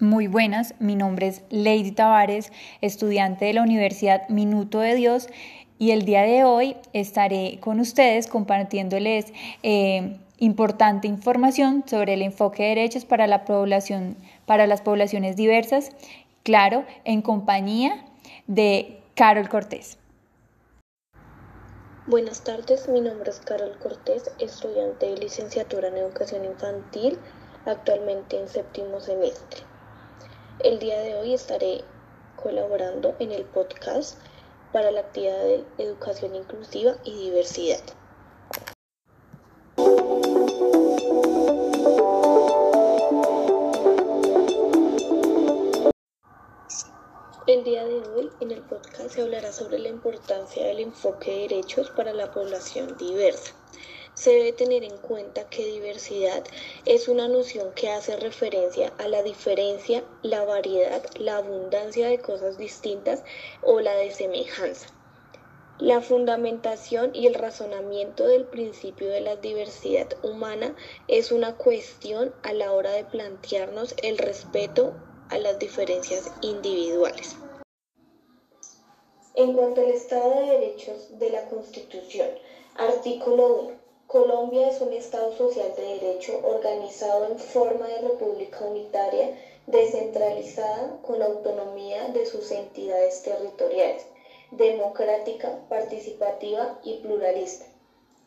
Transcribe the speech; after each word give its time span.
Muy 0.00 0.28
buenas, 0.28 0.74
mi 0.78 0.94
nombre 0.94 1.26
es 1.26 1.42
Lady 1.50 1.90
Tavares, 1.90 2.52
estudiante 2.80 3.46
de 3.46 3.52
la 3.52 3.62
Universidad 3.62 4.28
Minuto 4.28 4.78
de 4.78 4.94
Dios 4.94 5.28
y 5.78 5.90
el 5.90 6.04
día 6.04 6.22
de 6.22 6.44
hoy 6.44 6.76
estaré 6.92 7.58
con 7.60 7.80
ustedes 7.80 8.28
compartiéndoles 8.28 9.32
eh, 9.64 10.16
importante 10.38 11.08
información 11.08 11.82
sobre 11.86 12.14
el 12.14 12.22
enfoque 12.22 12.62
de 12.62 12.68
derechos 12.70 13.04
para 13.04 13.26
la 13.26 13.44
población, 13.44 14.16
para 14.46 14.68
las 14.68 14.82
poblaciones 14.82 15.34
diversas, 15.34 15.90
claro, 16.44 16.84
en 17.04 17.20
compañía 17.20 18.04
de 18.46 19.00
Carol 19.18 19.48
Cortés. 19.48 19.98
Buenas 22.06 22.44
tardes, 22.44 22.88
mi 22.88 23.00
nombre 23.00 23.30
es 23.30 23.40
Carol 23.40 23.76
Cortés, 23.80 24.30
estudiante 24.38 25.06
de 25.06 25.16
licenciatura 25.16 25.88
en 25.88 25.96
educación 25.96 26.44
infantil, 26.44 27.18
actualmente 27.66 28.38
en 28.38 28.46
séptimo 28.46 29.00
semestre. 29.00 29.62
El 30.60 30.78
día 30.78 31.00
de 31.00 31.16
hoy 31.16 31.34
estaré 31.34 31.82
colaborando 32.36 33.16
en 33.18 33.32
el 33.32 33.44
podcast 33.44 34.20
para 34.72 34.92
la 34.92 35.00
actividad 35.00 35.42
de 35.42 35.64
educación 35.78 36.36
inclusiva 36.36 36.94
y 37.02 37.18
diversidad. 37.18 37.82
Día 47.68 47.84
de 47.84 48.00
hoy 48.16 48.30
en 48.40 48.50
el 48.50 48.62
podcast 48.62 49.10
se 49.10 49.20
hablará 49.20 49.52
sobre 49.52 49.78
la 49.78 49.90
importancia 49.90 50.64
del 50.64 50.80
enfoque 50.80 51.30
de 51.30 51.40
derechos 51.40 51.90
para 51.90 52.14
la 52.14 52.30
población 52.32 52.96
diversa 52.96 53.52
se 54.14 54.30
debe 54.30 54.52
tener 54.52 54.84
en 54.84 54.96
cuenta 54.96 55.48
que 55.50 55.66
diversidad 55.66 56.44
es 56.86 57.08
una 57.08 57.28
noción 57.28 57.72
que 57.74 57.90
hace 57.90 58.16
referencia 58.16 58.92
a 58.98 59.06
la 59.06 59.22
diferencia, 59.22 60.02
la 60.22 60.44
variedad, 60.44 61.04
la 61.18 61.36
abundancia 61.36 62.08
de 62.08 62.18
cosas 62.18 62.56
distintas 62.56 63.22
o 63.62 63.80
la 63.80 63.94
de 63.94 64.10
semejanza. 64.12 64.88
La 65.78 66.00
fundamentación 66.00 67.14
y 67.14 67.26
el 67.26 67.34
razonamiento 67.34 68.26
del 68.26 68.46
principio 68.46 69.08
de 69.10 69.20
la 69.20 69.36
diversidad 69.36 70.08
humana 70.22 70.74
es 71.06 71.30
una 71.30 71.54
cuestión 71.56 72.34
a 72.42 72.54
la 72.54 72.72
hora 72.72 72.92
de 72.92 73.04
plantearnos 73.04 73.94
el 74.02 74.18
respeto 74.18 74.94
a 75.28 75.38
las 75.38 75.60
diferencias 75.60 76.32
individuales. 76.40 77.36
En 79.38 79.52
cuanto 79.52 79.82
al 79.82 79.90
Estado 79.90 80.30
de 80.34 80.58
Derechos 80.58 81.16
de 81.16 81.30
la 81.30 81.44
Constitución, 81.44 82.26
artículo 82.74 83.54
1. 83.54 83.68
Colombia 84.08 84.66
es 84.66 84.80
un 84.80 84.92
Estado 84.92 85.30
social 85.30 85.72
de 85.76 86.00
derecho 86.00 86.40
organizado 86.42 87.24
en 87.24 87.38
forma 87.38 87.86
de 87.86 88.00
república 88.00 88.64
unitaria, 88.64 89.30
descentralizada, 89.68 90.98
con 91.02 91.22
autonomía 91.22 92.08
de 92.08 92.26
sus 92.26 92.50
entidades 92.50 93.22
territoriales, 93.22 94.06
democrática, 94.50 95.56
participativa 95.68 96.76
y 96.82 96.94
pluralista, 96.94 97.64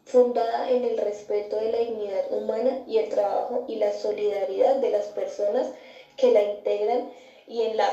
fundada 0.06 0.70
en 0.70 0.86
el 0.86 0.96
respeto 0.96 1.58
de 1.58 1.68
la 1.68 1.80
dignidad 1.80 2.32
humana 2.32 2.78
y 2.88 3.00
el 3.00 3.10
trabajo 3.10 3.66
y 3.68 3.76
la 3.76 3.92
solidaridad 3.92 4.78
de 4.78 4.90
las 4.92 5.08
personas 5.10 5.70
que 6.16 6.32
la 6.32 6.42
integran 6.42 7.04
y 7.48 7.64
en 7.64 7.76
la 7.76 7.92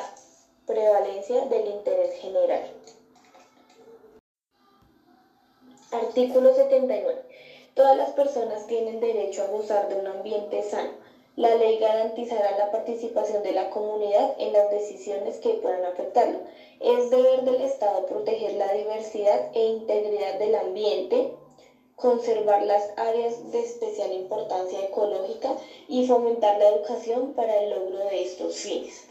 prevalencia 0.67 1.43
del 1.47 1.67
interés 1.67 2.13
general. 2.13 2.63
Artículo 5.91 6.53
79. 6.55 7.23
Todas 7.73 7.97
las 7.97 8.11
personas 8.11 8.67
tienen 8.67 9.01
derecho 9.01 9.43
a 9.43 9.47
gozar 9.47 9.89
de 9.89 9.97
un 9.97 10.07
ambiente 10.07 10.63
sano. 10.63 10.91
La 11.37 11.55
ley 11.55 11.79
garantizará 11.79 12.59
la 12.59 12.71
participación 12.71 13.43
de 13.43 13.53
la 13.53 13.71
comunidad 13.71 14.35
en 14.39 14.53
las 14.53 14.71
decisiones 14.71 15.39
que 15.39 15.55
puedan 15.63 15.85
afectarlo. 15.85 16.41
Es 16.81 17.11
deber 17.11 17.43
del 17.45 17.63
Estado 17.63 18.05
proteger 18.07 18.55
la 18.55 18.71
diversidad 18.73 19.51
e 19.55 19.67
integridad 19.67 20.39
del 20.39 20.57
ambiente, 20.57 21.33
conservar 21.97 22.65
las 22.65 22.91
áreas 22.99 23.51
de 23.51 23.61
especial 23.61 24.13
importancia 24.13 24.85
ecológica 24.85 25.53
y 25.89 26.07
fomentar 26.07 26.59
la 26.59 26.69
educación 26.69 27.33
para 27.33 27.57
el 27.57 27.71
logro 27.71 27.99
de 28.11 28.25
estos 28.25 28.57
fines. 28.57 29.09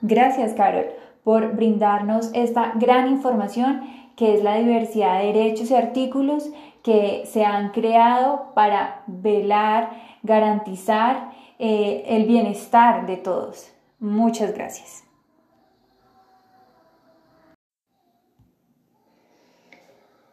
Gracias, 0.00 0.54
Carol, 0.54 0.90
por 1.22 1.54
brindarnos 1.54 2.30
esta 2.34 2.72
gran 2.76 3.08
información 3.08 4.03
que 4.16 4.34
es 4.34 4.42
la 4.42 4.56
diversidad 4.56 5.20
de 5.20 5.32
derechos 5.32 5.70
y 5.70 5.74
artículos 5.74 6.50
que 6.82 7.24
se 7.26 7.44
han 7.44 7.70
creado 7.70 8.52
para 8.54 9.02
velar, 9.06 9.90
garantizar 10.22 11.32
eh, 11.58 12.04
el 12.06 12.24
bienestar 12.26 13.06
de 13.06 13.16
todos. 13.16 13.72
Muchas 13.98 14.52
gracias. 14.54 15.04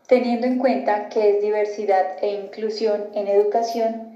Teniendo 0.08 0.46
en 0.46 0.58
cuenta 0.58 1.08
que 1.08 1.38
es 1.38 1.42
diversidad 1.42 2.22
e 2.22 2.34
inclusión 2.34 3.06
en 3.14 3.30
educación, 3.30 4.12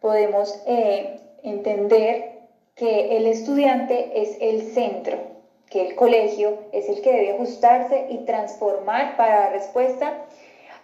podemos 0.00 0.60
eh, 0.66 1.20
entender 1.44 2.32
que 2.74 3.16
el 3.16 3.26
estudiante 3.26 4.20
es 4.20 4.36
el 4.40 4.62
centro, 4.62 5.35
que 5.70 5.82
el 5.82 5.94
colegio 5.96 6.58
es 6.72 6.88
el 6.88 7.00
que 7.02 7.12
debe 7.12 7.32
ajustarse 7.32 8.06
y 8.10 8.18
transformar 8.18 9.16
para 9.16 9.40
dar 9.40 9.52
respuesta 9.52 10.24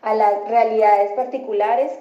a 0.03 0.15
las 0.15 0.49
realidades 0.49 1.13
particulares 1.13 1.93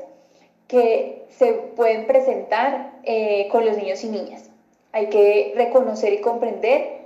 que 0.68 1.26
se 1.30 1.54
pueden 1.54 2.08
presentar 2.08 2.94
eh, 3.04 3.48
con 3.52 3.66
los 3.66 3.78
niños 3.78 4.04
y 4.04 4.10
niñas. 4.10 4.50
Hay 4.94 5.08
que 5.10 5.54
reconocer 5.56 6.14
y 6.14 6.22
comprender 6.22 7.02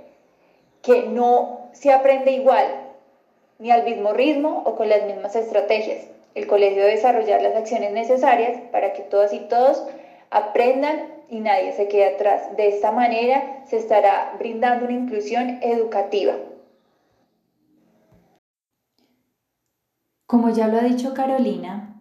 que 0.82 1.02
no 1.02 1.68
se 1.72 1.92
aprende 1.92 2.30
igual, 2.30 2.64
ni 3.58 3.70
al 3.70 3.84
mismo 3.84 4.12
ritmo 4.12 4.62
o 4.64 4.76
con 4.76 4.88
las 4.88 5.04
mismas 5.04 5.36
estrategias. 5.36 6.06
El 6.34 6.46
colegio 6.46 6.82
debe 6.82 6.92
desarrollar 6.92 7.42
las 7.42 7.56
acciones 7.56 7.92
necesarias 7.92 8.60
para 8.70 8.92
que 8.92 9.02
todas 9.02 9.32
y 9.32 9.40
todos 9.40 9.84
aprendan 10.30 11.15
y 11.28 11.40
nadie 11.40 11.72
se 11.72 11.88
quede 11.88 12.14
atrás. 12.14 12.56
De 12.56 12.68
esta 12.68 12.90
manera 12.90 13.62
se 13.66 13.76
estará 13.76 14.34
brindando 14.38 14.84
una 14.84 14.94
inclusión 14.94 15.58
educativa. 15.62 16.34
Como 20.26 20.50
ya 20.50 20.66
lo 20.66 20.78
ha 20.78 20.82
dicho 20.82 21.14
Carolina, 21.14 21.96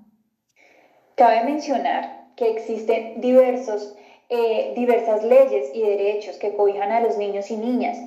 cabe 1.16 1.44
mencionar 1.44 2.26
que 2.36 2.50
existen 2.50 3.22
diversos, 3.22 3.96
eh, 4.30 4.74
diversas 4.76 5.24
leyes 5.24 5.70
y 5.74 5.82
derechos 5.82 6.38
que 6.38 6.56
cobijan 6.56 6.92
a 6.92 7.00
los 7.00 7.18
niños 7.18 7.52
y 7.52 7.58
niñas, 7.58 7.98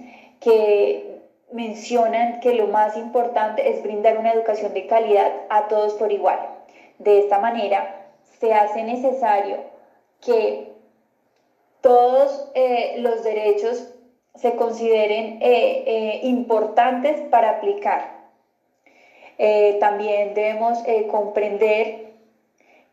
que 0.40 1.22
mencionan 1.52 2.40
que 2.40 2.52
lo 2.52 2.66
más 2.66 2.96
importante 2.96 3.70
es 3.70 3.82
brindar 3.82 4.18
una 4.18 4.32
educación 4.32 4.74
de 4.74 4.86
calidad 4.86 5.32
a 5.48 5.68
todos 5.68 5.94
por 5.94 6.12
igual. 6.12 6.38
De 6.98 7.20
esta 7.20 7.38
manera, 7.38 8.06
se 8.40 8.52
hace 8.52 8.82
necesario 8.82 9.58
que 10.20 10.67
todos 11.80 12.50
eh, 12.54 12.96
los 12.98 13.22
derechos 13.22 13.92
se 14.34 14.54
consideren 14.56 15.38
eh, 15.40 16.20
importantes 16.22 17.20
para 17.30 17.50
aplicar. 17.50 18.18
Eh, 19.38 19.76
también 19.78 20.34
debemos 20.34 20.82
eh, 20.84 21.06
comprender 21.06 22.08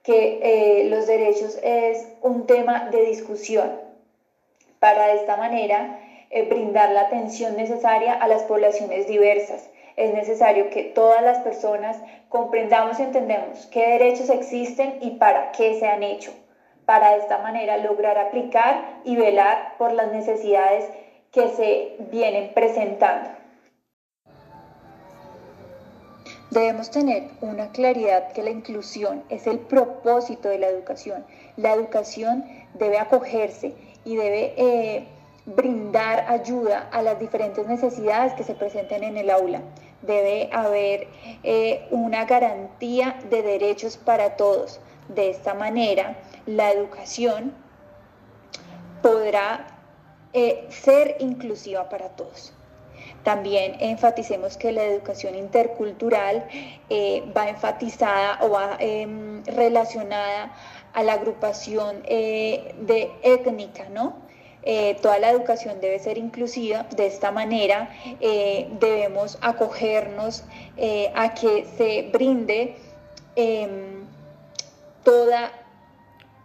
que 0.04 0.40
eh, 0.44 0.90
los 0.90 1.08
derechos 1.08 1.58
es 1.64 2.08
un 2.22 2.46
tema 2.46 2.90
de 2.92 3.02
discusión. 3.06 3.82
Para 4.80 5.08
de 5.08 5.16
esta 5.16 5.36
manera 5.36 6.00
brindar 6.50 6.92
la 6.92 7.02
atención 7.02 7.56
necesaria 7.56 8.14
a 8.14 8.28
las 8.28 8.44
poblaciones 8.44 9.08
diversas. 9.08 9.70
Es 9.96 10.14
necesario 10.14 10.70
que 10.70 10.84
todas 10.84 11.24
las 11.24 11.40
personas 11.40 11.98
comprendamos 12.28 13.00
y 13.00 13.04
entendamos 13.04 13.68
qué 13.68 13.92
derechos 13.92 14.30
existen 14.30 14.98
y 15.02 15.12
para 15.12 15.54
qué 15.54 15.80
se 15.80 15.88
han 15.88 16.04
hecho, 16.04 16.34
para 16.86 17.12
de 17.12 17.18
esta 17.18 17.40
manera 17.40 17.78
lograr 17.78 18.18
aplicar 18.18 19.02
y 19.04 19.16
velar 19.16 19.76
por 19.78 19.92
las 19.92 20.12
necesidades 20.12 20.90
que 21.32 21.50
se 21.50 21.96
vienen 22.12 22.54
presentando. 22.54 23.30
Debemos 26.52 26.90
tener 26.90 27.32
una 27.42 27.70
claridad 27.72 28.32
que 28.32 28.42
la 28.42 28.50
inclusión 28.50 29.24
es 29.30 29.46
el 29.46 29.60
propósito 29.60 30.48
de 30.48 30.60
la 30.60 30.68
educación. 30.68 31.26
La 31.58 31.74
educación 31.74 32.46
debe 32.76 32.98
acogerse 32.98 33.74
y 34.06 34.16
debe 34.16 34.54
eh, 34.56 35.08
brindar 35.46 36.26
ayuda 36.30 36.88
a 36.92 37.02
las 37.02 37.20
diferentes 37.20 37.68
necesidades 37.68 38.34
que 38.36 38.46
se 38.46 38.54
presenten 38.54 39.04
en 39.04 39.18
el 39.18 39.32
aula. 39.32 39.62
Debe 40.02 40.50
haber 40.54 41.08
eh, 41.44 41.88
una 41.92 42.24
garantía 42.26 43.20
de 43.30 43.42
derechos 43.42 43.98
para 43.98 44.38
todos. 44.38 44.80
De 45.10 45.30
esta 45.30 45.54
manera, 45.54 46.16
la 46.46 46.72
educación 46.72 47.54
podrá 49.02 49.68
eh, 50.34 50.66
ser 50.70 51.18
inclusiva 51.20 51.88
para 51.90 52.10
todos. 52.10 52.54
También 53.24 53.78
enfaticemos 53.80 54.58
que 54.58 54.72
la 54.72 54.84
educación 54.84 55.36
intercultural 55.36 56.48
eh, 56.90 57.24
va 57.36 57.50
enfatizada 57.50 58.40
o 58.42 58.50
va 58.50 58.78
em, 58.80 59.44
relacionada 59.46 60.54
a 60.94 61.04
la 61.04 61.14
agrupación 61.14 62.02
eh, 62.06 62.76
de 62.82 63.12
étnica, 63.24 63.90
¿no? 63.90 64.24
Toda 65.04 65.20
la 65.20 65.30
educación 65.30 65.80
debe 65.80 66.00
ser 66.00 66.18
inclusiva. 66.18 66.88
De 66.96 67.06
esta 67.06 67.30
manera 67.30 67.88
debemos 68.20 69.38
acogernos 69.42 70.44
a 71.14 71.36
que 71.36 71.68
se 71.78 72.10
brinde 72.12 72.76
em, 73.36 74.08
toda 75.04 75.52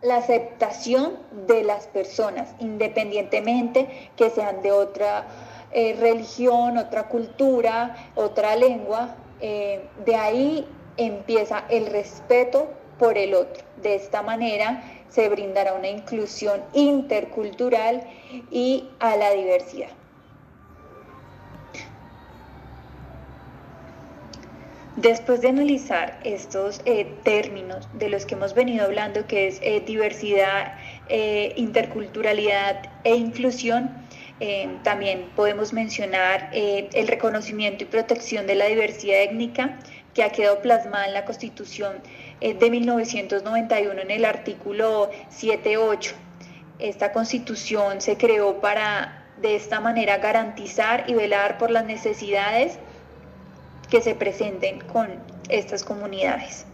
la 0.02 0.17
aceptación 0.17 1.19
de 1.47 1.62
las 1.62 1.87
personas, 1.87 2.55
independientemente 2.58 4.11
que 4.17 4.31
sean 4.31 4.62
de 4.62 4.73
otra 4.73 5.26
eh, 5.73 5.97
religión, 5.99 6.79
otra 6.79 7.08
cultura, 7.08 8.11
otra 8.14 8.56
lengua. 8.56 9.17
Eh, 9.41 9.85
de 10.05 10.17
ahí 10.17 10.67
empieza 10.97 11.64
el 11.69 11.87
respeto 11.87 12.69
por 12.99 13.19
el 13.19 13.35
otro. 13.35 13.62
De 13.82 13.94
esta 13.94 14.23
manera 14.23 14.82
se 15.08 15.29
brindará 15.29 15.75
una 15.75 15.88
inclusión 15.88 16.62
intercultural 16.73 18.05
y 18.50 18.88
a 19.00 19.17
la 19.17 19.31
diversidad. 19.32 19.91
Después 25.00 25.41
de 25.41 25.49
analizar 25.49 26.20
estos 26.25 26.82
eh, 26.85 27.06
términos 27.23 27.88
de 27.94 28.11
los 28.11 28.26
que 28.26 28.35
hemos 28.35 28.52
venido 28.52 28.85
hablando, 28.85 29.26
que 29.26 29.47
es 29.47 29.58
eh, 29.62 29.81
diversidad, 29.81 30.75
eh, 31.08 31.55
interculturalidad 31.56 32.82
e 33.05 33.14
inclusión, 33.14 34.11
también 34.85 35.29
podemos 35.37 35.75
mencionar 35.75 36.49
el 36.55 37.08
reconocimiento 37.08 37.85
y 37.85 37.87
protección 37.87 38.47
de 38.47 38.55
la 38.55 38.69
diversidad 38.69 39.20
étnica 39.20 39.79
que 40.14 40.23
ha 40.23 40.32
quedado 40.32 40.62
plasmada 40.62 41.06
en 41.06 41.12
la 41.12 41.26
Constitución 41.26 41.97
de 42.41 42.70
1991 42.70 44.00
en 44.00 44.11
el 44.11 44.25
artículo 44.25 45.11
7.8. 45.31 46.12
Esta 46.79 47.12
constitución 47.12 48.00
se 48.00 48.17
creó 48.17 48.62
para 48.62 49.26
de 49.43 49.56
esta 49.56 49.79
manera 49.79 50.17
garantizar 50.17 51.05
y 51.06 51.12
velar 51.12 51.58
por 51.58 51.70
las 51.70 51.85
necesidades 51.85 52.79
que 53.91 54.01
se 54.01 54.15
presenten 54.15 54.81
con 54.81 55.09
estas 55.49 55.83
comunidades. 55.85 56.65